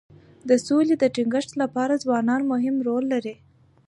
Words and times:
د 0.49 0.51
سولې 0.67 0.95
د 0.99 1.03
ټینګښت 1.15 1.51
لپاره 1.61 2.01
ځوانان 2.03 2.41
مهم 2.53 2.75
رول 2.87 3.03
لري. 3.13 3.35